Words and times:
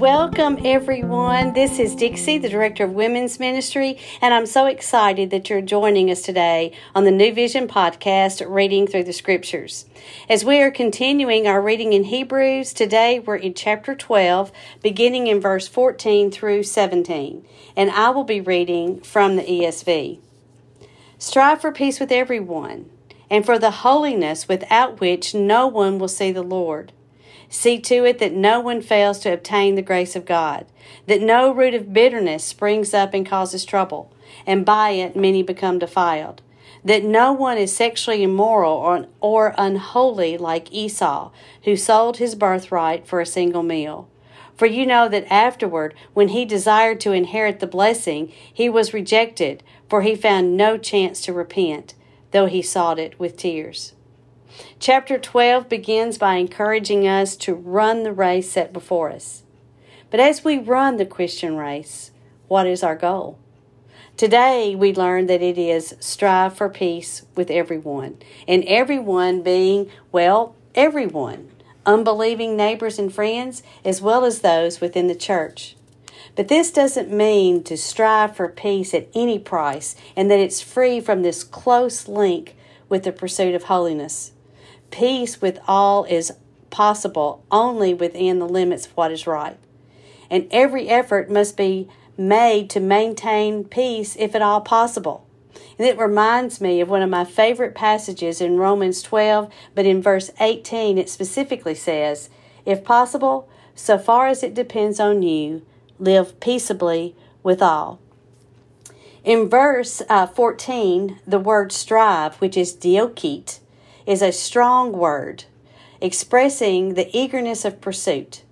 Welcome, 0.00 0.60
everyone. 0.64 1.52
This 1.52 1.78
is 1.78 1.94
Dixie, 1.94 2.38
the 2.38 2.48
Director 2.48 2.84
of 2.84 2.92
Women's 2.92 3.38
Ministry, 3.38 3.98
and 4.22 4.32
I'm 4.32 4.46
so 4.46 4.64
excited 4.64 5.28
that 5.28 5.50
you're 5.50 5.60
joining 5.60 6.10
us 6.10 6.22
today 6.22 6.72
on 6.94 7.04
the 7.04 7.10
New 7.10 7.34
Vision 7.34 7.68
podcast, 7.68 8.42
Reading 8.48 8.86
Through 8.86 9.04
the 9.04 9.12
Scriptures. 9.12 9.84
As 10.26 10.42
we 10.42 10.62
are 10.62 10.70
continuing 10.70 11.46
our 11.46 11.60
reading 11.60 11.92
in 11.92 12.04
Hebrews, 12.04 12.72
today 12.72 13.18
we're 13.18 13.36
in 13.36 13.52
chapter 13.52 13.94
12, 13.94 14.50
beginning 14.82 15.26
in 15.26 15.38
verse 15.38 15.68
14 15.68 16.30
through 16.30 16.62
17, 16.62 17.44
and 17.76 17.90
I 17.90 18.08
will 18.08 18.24
be 18.24 18.40
reading 18.40 19.02
from 19.02 19.36
the 19.36 19.42
ESV. 19.42 20.18
Strive 21.18 21.60
for 21.60 21.72
peace 21.72 22.00
with 22.00 22.10
everyone, 22.10 22.88
and 23.28 23.44
for 23.44 23.58
the 23.58 23.70
holiness 23.70 24.48
without 24.48 24.98
which 24.98 25.34
no 25.34 25.66
one 25.66 25.98
will 25.98 26.08
see 26.08 26.32
the 26.32 26.40
Lord. 26.40 26.92
See 27.52 27.80
to 27.80 28.04
it 28.04 28.20
that 28.20 28.32
no 28.32 28.60
one 28.60 28.80
fails 28.80 29.18
to 29.20 29.32
obtain 29.32 29.74
the 29.74 29.82
grace 29.82 30.14
of 30.14 30.24
God, 30.24 30.66
that 31.06 31.20
no 31.20 31.52
root 31.52 31.74
of 31.74 31.92
bitterness 31.92 32.44
springs 32.44 32.94
up 32.94 33.12
and 33.12 33.26
causes 33.26 33.64
trouble, 33.64 34.12
and 34.46 34.64
by 34.64 34.90
it 34.90 35.16
many 35.16 35.42
become 35.42 35.80
defiled, 35.80 36.42
that 36.84 37.02
no 37.02 37.32
one 37.32 37.58
is 37.58 37.74
sexually 37.74 38.22
immoral 38.22 38.74
or, 38.74 39.06
or 39.20 39.54
unholy 39.58 40.38
like 40.38 40.72
Esau, 40.72 41.32
who 41.64 41.76
sold 41.76 42.18
his 42.18 42.36
birthright 42.36 43.04
for 43.04 43.20
a 43.20 43.26
single 43.26 43.64
meal. 43.64 44.08
For 44.56 44.66
you 44.66 44.86
know 44.86 45.08
that 45.08 45.26
afterward, 45.28 45.94
when 46.14 46.28
he 46.28 46.44
desired 46.44 47.00
to 47.00 47.12
inherit 47.12 47.58
the 47.58 47.66
blessing, 47.66 48.32
he 48.52 48.68
was 48.68 48.94
rejected, 48.94 49.64
for 49.88 50.02
he 50.02 50.14
found 50.14 50.56
no 50.56 50.78
chance 50.78 51.20
to 51.22 51.32
repent, 51.32 51.94
though 52.30 52.46
he 52.46 52.62
sought 52.62 53.00
it 53.00 53.18
with 53.18 53.36
tears. 53.36 53.94
Chapter 54.78 55.18
12 55.18 55.68
begins 55.68 56.18
by 56.18 56.34
encouraging 56.34 57.06
us 57.06 57.36
to 57.36 57.54
run 57.54 58.02
the 58.02 58.12
race 58.12 58.50
set 58.50 58.72
before 58.72 59.10
us. 59.10 59.42
But 60.10 60.20
as 60.20 60.44
we 60.44 60.58
run 60.58 60.96
the 60.96 61.06
Christian 61.06 61.56
race, 61.56 62.10
what 62.48 62.66
is 62.66 62.82
our 62.82 62.96
goal? 62.96 63.38
Today, 64.16 64.74
we 64.74 64.92
learn 64.92 65.26
that 65.26 65.40
it 65.40 65.56
is 65.56 65.94
strive 66.00 66.56
for 66.56 66.68
peace 66.68 67.22
with 67.36 67.50
everyone, 67.50 68.18
and 68.46 68.64
everyone 68.64 69.42
being, 69.42 69.90
well, 70.12 70.56
everyone, 70.74 71.50
unbelieving 71.86 72.56
neighbors 72.56 72.98
and 72.98 73.12
friends, 73.12 73.62
as 73.84 74.02
well 74.02 74.24
as 74.24 74.40
those 74.40 74.80
within 74.80 75.06
the 75.06 75.14
church. 75.14 75.76
But 76.36 76.48
this 76.48 76.70
doesn't 76.70 77.10
mean 77.10 77.62
to 77.64 77.76
strive 77.76 78.36
for 78.36 78.48
peace 78.48 78.94
at 78.94 79.08
any 79.14 79.38
price 79.38 79.96
and 80.14 80.30
that 80.30 80.38
it's 80.38 80.60
free 80.60 81.00
from 81.00 81.22
this 81.22 81.42
close 81.42 82.06
link 82.06 82.56
with 82.88 83.04
the 83.04 83.12
pursuit 83.12 83.54
of 83.54 83.64
holiness. 83.64 84.32
Peace 84.90 85.40
with 85.40 85.58
all 85.66 86.04
is 86.04 86.32
possible 86.70 87.44
only 87.50 87.94
within 87.94 88.38
the 88.38 88.48
limits 88.48 88.86
of 88.86 88.92
what 88.92 89.12
is 89.12 89.26
right. 89.26 89.56
And 90.30 90.46
every 90.50 90.88
effort 90.88 91.30
must 91.30 91.56
be 91.56 91.88
made 92.16 92.70
to 92.70 92.80
maintain 92.80 93.64
peace 93.64 94.16
if 94.18 94.34
at 94.34 94.42
all 94.42 94.60
possible. 94.60 95.26
And 95.78 95.86
it 95.86 95.98
reminds 95.98 96.60
me 96.60 96.80
of 96.80 96.88
one 96.88 97.02
of 97.02 97.10
my 97.10 97.24
favorite 97.24 97.74
passages 97.74 98.40
in 98.40 98.58
Romans 98.58 99.02
12, 99.02 99.50
but 99.74 99.86
in 99.86 100.02
verse 100.02 100.30
18 100.38 100.98
it 100.98 101.08
specifically 101.08 101.74
says, 101.74 102.28
If 102.66 102.84
possible, 102.84 103.48
so 103.74 103.98
far 103.98 104.26
as 104.26 104.42
it 104.42 104.54
depends 104.54 105.00
on 105.00 105.22
you, 105.22 105.62
live 105.98 106.38
peaceably 106.40 107.14
with 107.42 107.62
all. 107.62 107.98
In 109.24 109.48
verse 109.48 110.02
uh, 110.08 110.26
14, 110.26 111.20
the 111.26 111.38
word 111.38 111.72
strive, 111.72 112.36
which 112.36 112.56
is 112.56 112.74
diokete, 112.74 113.59
is 114.10 114.22
a 114.22 114.32
strong 114.32 114.90
word 114.90 115.44
expressing 116.00 116.94
the 116.94 117.16
eagerness 117.16 117.64
of 117.64 117.80
pursuit. 117.80 118.42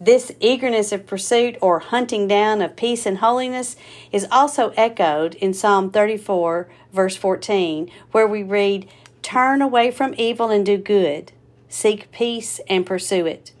This 0.00 0.32
eagerness 0.40 0.90
of 0.90 1.06
pursuit 1.06 1.58
or 1.60 1.80
hunting 1.80 2.26
down 2.26 2.62
of 2.62 2.76
peace 2.76 3.04
and 3.04 3.18
holiness 3.18 3.76
is 4.10 4.26
also 4.32 4.70
echoed 4.70 5.34
in 5.34 5.52
Psalm 5.52 5.90
34, 5.90 6.66
verse 6.94 7.14
14, 7.14 7.90
where 8.12 8.26
we 8.26 8.42
read, 8.42 8.88
Turn 9.20 9.60
away 9.60 9.90
from 9.90 10.14
evil 10.16 10.48
and 10.48 10.64
do 10.64 10.78
good, 10.78 11.30
seek 11.68 12.10
peace 12.10 12.58
and 12.66 12.86
pursue 12.86 13.26
it. 13.26 13.52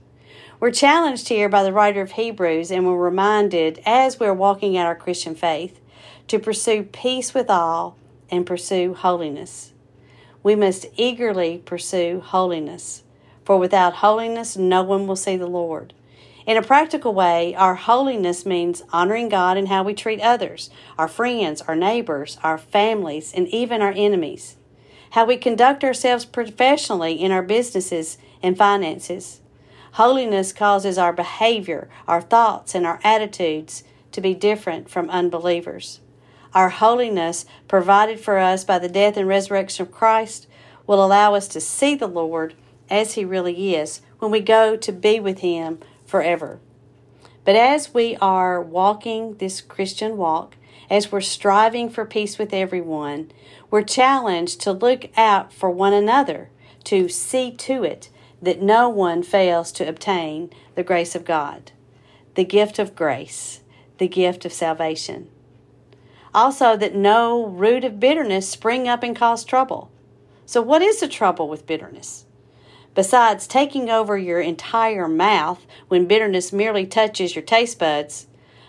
We're 0.58 0.70
challenged 0.70 1.28
here 1.28 1.50
by 1.50 1.64
the 1.64 1.72
writer 1.72 2.00
of 2.00 2.12
Hebrews, 2.12 2.70
and 2.70 2.86
we're 2.86 2.96
reminded 2.96 3.82
as 3.84 4.18
we're 4.18 4.32
walking 4.32 4.78
out 4.78 4.86
our 4.86 4.96
Christian 4.96 5.34
faith 5.34 5.78
to 6.28 6.38
pursue 6.38 6.84
peace 6.84 7.34
with 7.34 7.50
all 7.50 7.98
and 8.30 8.46
pursue 8.46 8.94
holiness 8.94 9.71
we 10.42 10.54
must 10.54 10.86
eagerly 10.96 11.62
pursue 11.64 12.20
holiness. 12.20 13.02
For 13.44 13.58
without 13.58 13.94
holiness, 13.94 14.56
no 14.56 14.82
one 14.82 15.06
will 15.06 15.16
see 15.16 15.36
the 15.36 15.46
Lord. 15.46 15.94
In 16.46 16.56
a 16.56 16.62
practical 16.62 17.14
way, 17.14 17.54
our 17.54 17.76
holiness 17.76 18.44
means 18.44 18.82
honoring 18.92 19.28
God 19.28 19.56
in 19.56 19.66
how 19.66 19.84
we 19.84 19.94
treat 19.94 20.20
others, 20.20 20.70
our 20.98 21.06
friends, 21.06 21.62
our 21.62 21.76
neighbors, 21.76 22.38
our 22.42 22.58
families, 22.58 23.32
and 23.32 23.46
even 23.48 23.80
our 23.80 23.92
enemies. 23.96 24.56
How 25.10 25.24
we 25.24 25.36
conduct 25.36 25.84
ourselves 25.84 26.24
professionally 26.24 27.12
in 27.12 27.30
our 27.30 27.42
businesses 27.42 28.18
and 28.42 28.58
finances. 28.58 29.40
Holiness 29.92 30.52
causes 30.52 30.98
our 30.98 31.12
behavior, 31.12 31.88
our 32.08 32.22
thoughts, 32.22 32.74
and 32.74 32.86
our 32.86 32.98
attitudes 33.04 33.84
to 34.10 34.20
be 34.20 34.34
different 34.34 34.90
from 34.90 35.10
unbelievers 35.10 36.00
our 36.54 36.68
holiness 36.68 37.46
provided 37.68 38.20
for 38.20 38.38
us 38.38 38.64
by 38.64 38.78
the 38.78 38.88
death 38.88 39.16
and 39.16 39.28
resurrection 39.28 39.86
of 39.86 39.92
Christ 39.92 40.46
will 40.86 41.04
allow 41.04 41.34
us 41.34 41.48
to 41.48 41.60
see 41.60 41.94
the 41.94 42.06
Lord 42.06 42.54
as 42.90 43.14
He 43.14 43.24
really 43.24 43.74
is 43.74 44.02
when 44.18 44.30
we 44.30 44.40
go 44.40 44.76
to 44.76 44.92
be 44.92 45.18
with 45.20 45.38
Him 45.38 45.78
forever. 46.04 46.60
But 47.44 47.56
as 47.56 47.92
we 47.92 48.16
are 48.16 48.60
walking 48.60 49.34
this 49.34 49.60
Christian 49.60 50.16
walk, 50.16 50.56
as 50.90 51.10
we're 51.10 51.20
striving 51.20 51.88
for 51.88 52.04
peace 52.04 52.38
with 52.38 52.52
everyone, 52.52 53.32
we're 53.70 53.82
challenged 53.82 54.60
to 54.60 54.72
look 54.72 55.06
out 55.16 55.52
for 55.52 55.70
one 55.70 55.94
another, 55.94 56.50
to 56.84 57.08
see 57.08 57.50
to 57.50 57.82
it 57.82 58.10
that 58.42 58.60
no 58.60 58.88
one 58.88 59.22
fails 59.22 59.72
to 59.72 59.88
obtain 59.88 60.50
the 60.74 60.82
grace 60.82 61.14
of 61.14 61.24
God, 61.24 61.72
the 62.34 62.44
gift 62.44 62.78
of 62.78 62.94
grace, 62.94 63.60
the 63.98 64.08
gift 64.08 64.44
of 64.44 64.52
salvation. 64.52 65.28
Also, 66.34 66.76
that 66.76 66.94
no 66.94 67.46
root 67.46 67.84
of 67.84 68.00
bitterness 68.00 68.48
spring 68.48 68.88
up 68.88 69.02
and 69.02 69.14
cause 69.14 69.44
trouble. 69.44 69.90
So, 70.46 70.62
what 70.62 70.80
is 70.80 71.00
the 71.00 71.08
trouble 71.08 71.48
with 71.48 71.66
bitterness? 71.66 72.24
Besides 72.94 73.46
taking 73.46 73.90
over 73.90 74.16
your 74.16 74.40
entire 74.40 75.08
mouth 75.08 75.66
when 75.88 76.06
bitterness 76.06 76.52
merely 76.52 76.86
touches 76.86 77.34
your 77.34 77.44
taste 77.44 77.78
buds, 77.78 78.26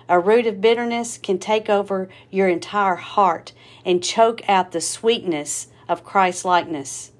a 0.09 0.19
root 0.19 0.45
of 0.45 0.59
bitterness 0.59 1.17
can 1.17 1.39
take 1.39 1.69
over 1.69 2.09
your 2.29 2.49
entire 2.49 2.95
heart 2.95 3.53
and 3.85 4.03
choke 4.03 4.41
out 4.49 4.71
the 4.71 4.81
sweetness 4.81 5.67
of 5.87 6.03
Christ 6.03 6.43
likeness. 6.43 7.11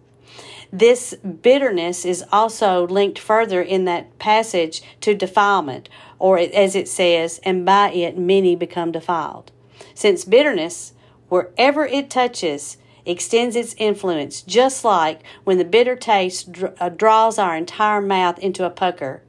This 0.74 1.14
bitterness 1.16 2.04
is 2.04 2.26
also 2.32 2.86
linked 2.88 3.20
further 3.20 3.62
in 3.62 3.86
that 3.86 4.18
passage 4.20 4.82
to 5.02 5.14
defilement, 5.14 5.88
or 6.20 6.38
as 6.38 6.76
it 6.76 6.90
says, 6.90 7.40
and 7.44 7.66
by 7.66 7.92
it 7.92 8.18
many 8.18 8.56
become 8.56 8.92
defiled 8.92 9.53
since 9.94 10.26
bitterness, 10.26 10.94
wherever 11.30 11.86
it 11.86 12.10
touches, 12.10 12.78
extends 13.06 13.56
its 13.56 13.76
influence, 13.78 14.42
just 14.42 14.84
like 14.84 15.22
when 15.44 15.58
the 15.58 15.66
bitter 15.66 15.96
taste 15.96 16.50
uh, 16.80 16.90
draws 16.90 17.38
our 17.38 17.56
entire 17.56 18.02
mouth 18.02 18.40
into 18.40 18.66
a 18.66 18.70
pucker. 18.70 19.22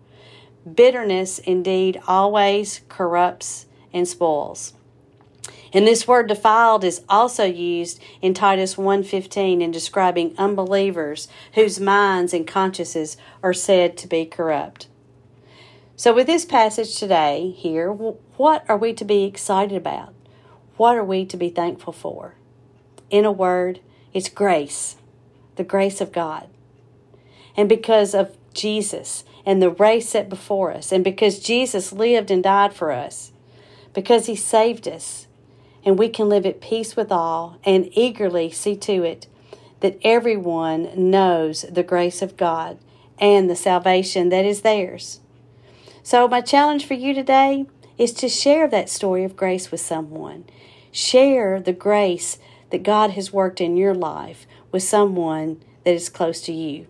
Bitterness 0.73 1.39
indeed 1.39 2.01
always 2.07 2.81
corrupts 2.89 3.67
and 3.93 4.09
spoils. 4.09 4.75
And 5.73 5.87
this 5.87 6.07
word 6.07 6.29
defiled 6.29 6.85
is 6.85 7.03
also 7.09 7.45
used 7.45 8.01
in 8.23 8.33
Titus 8.33 8.77
1:15 8.77 9.61
in 9.61 9.71
describing 9.73 10.35
unbelievers 10.39 11.27
whose 11.55 11.81
minds 11.81 12.33
and 12.33 12.47
consciences 12.47 13.17
are 13.43 13.53
said 13.53 13.97
to 13.99 14.07
be 14.07 14.25
corrupt. 14.25 14.87
So 15.97 16.15
with 16.15 16.29
this 16.29 16.45
passage 16.45 16.97
today 16.97 17.53
here, 17.57 17.93
what 17.93 18.65
are 18.69 18.77
we 18.77 18.93
to 18.95 19.05
be 19.05 19.25
excited 19.25 19.77
about? 19.77 20.15
What 20.77 20.97
are 20.97 21.05
we 21.05 21.25
to 21.27 21.37
be 21.37 21.51
thankful 21.51 21.93
for? 21.93 22.35
In 23.11 23.25
a 23.25 23.33
word, 23.33 23.81
it's 24.13 24.29
grace, 24.29 24.97
the 25.57 25.65
grace 25.65 26.01
of 26.01 26.13
God. 26.13 26.49
And 27.57 27.69
because 27.69 28.15
of 28.15 28.37
Jesus 28.53 29.25
and 29.47 29.61
the 29.61 29.71
race 29.71 30.09
set 30.09 30.29
before 30.29 30.73
us, 30.73 30.91
and 30.91 31.05
because 31.05 31.39
Jesus 31.39 31.93
lived 31.93 32.31
and 32.31 32.43
died 32.43 32.73
for 32.73 32.91
us, 32.91 33.33
because 33.93 34.27
he 34.27 34.35
saved 34.35 34.89
us, 34.89 35.27
and 35.85 35.99
we 35.99 36.09
can 36.09 36.29
live 36.29 36.47
at 36.47 36.61
peace 36.61 36.97
with 36.97 37.13
all 37.13 37.59
and 37.65 37.89
eagerly 37.93 38.51
see 38.51 38.75
to 38.77 39.05
it 39.05 39.27
that 39.81 39.99
everyone 40.03 41.11
knows 41.11 41.63
the 41.71 41.83
grace 41.83 42.23
of 42.23 42.37
God 42.37 42.79
and 43.19 43.51
the 43.51 43.57
salvation 43.57 44.31
that 44.31 44.45
is 44.45 44.63
theirs. 44.63 45.21
So, 46.03 46.27
my 46.27 46.41
challenge 46.41 46.87
for 46.87 46.95
you 46.95 47.13
today 47.13 47.67
is 47.99 48.13
to 48.15 48.29
share 48.29 48.67
that 48.69 48.89
story 48.89 49.25
of 49.25 49.37
grace 49.37 49.71
with 49.71 49.81
someone. 49.81 50.45
Share 50.97 51.59
the 51.61 51.73
grace 51.73 52.39
that 52.71 52.85
God 52.85 53.11
has 53.11 53.33
worked 53.33 53.61
in 53.61 53.77
your 53.77 53.97
life 53.97 54.47
with 54.71 54.85
someone 54.85 55.61
that 55.83 55.93
is 55.93 56.09
close 56.09 56.41
to 56.43 56.53
you. 56.53 56.87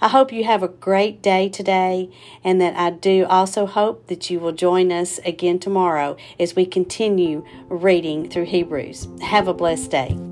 I 0.00 0.06
hope 0.06 0.32
you 0.32 0.44
have 0.44 0.62
a 0.62 0.68
great 0.68 1.20
day 1.22 1.48
today, 1.48 2.08
and 2.44 2.60
that 2.60 2.76
I 2.76 2.90
do 2.90 3.26
also 3.28 3.66
hope 3.66 4.06
that 4.06 4.30
you 4.30 4.38
will 4.38 4.52
join 4.52 4.92
us 4.92 5.18
again 5.24 5.58
tomorrow 5.58 6.16
as 6.38 6.54
we 6.54 6.64
continue 6.64 7.44
reading 7.68 8.30
through 8.30 8.44
Hebrews. 8.44 9.08
Have 9.22 9.48
a 9.48 9.54
blessed 9.54 9.90
day. 9.90 10.31